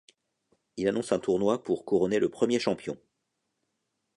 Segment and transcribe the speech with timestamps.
[0.77, 2.97] Il annonce un tournoi pour couronner le premier champion.